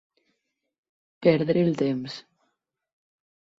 Perdre 1.27 1.63
el 1.67 1.71
temps. 1.83 2.19